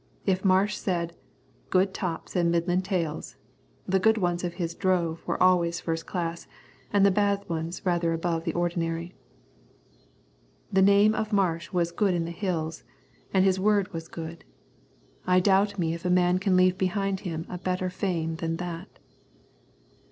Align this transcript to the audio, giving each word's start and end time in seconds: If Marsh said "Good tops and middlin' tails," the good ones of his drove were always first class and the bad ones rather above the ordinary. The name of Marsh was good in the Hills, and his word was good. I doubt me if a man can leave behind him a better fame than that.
If 0.25 0.43
Marsh 0.43 0.77
said 0.77 1.15
"Good 1.69 1.93
tops 1.93 2.35
and 2.35 2.49
middlin' 2.49 2.81
tails," 2.81 3.35
the 3.87 3.99
good 3.99 4.17
ones 4.17 4.43
of 4.43 4.55
his 4.55 4.73
drove 4.73 5.21
were 5.27 5.37
always 5.43 5.79
first 5.79 6.07
class 6.07 6.47
and 6.91 7.05
the 7.05 7.11
bad 7.11 7.47
ones 7.47 7.85
rather 7.85 8.11
above 8.11 8.43
the 8.43 8.53
ordinary. 8.53 9.13
The 10.73 10.81
name 10.81 11.13
of 11.13 11.31
Marsh 11.31 11.71
was 11.71 11.91
good 11.91 12.15
in 12.15 12.25
the 12.25 12.31
Hills, 12.31 12.83
and 13.31 13.45
his 13.45 13.59
word 13.59 13.89
was 13.93 14.07
good. 14.07 14.43
I 15.27 15.39
doubt 15.39 15.77
me 15.77 15.93
if 15.93 16.03
a 16.03 16.09
man 16.09 16.39
can 16.39 16.57
leave 16.57 16.79
behind 16.79 17.19
him 17.19 17.45
a 17.47 17.59
better 17.59 17.91
fame 17.91 18.37
than 18.37 18.55
that. 18.57 18.97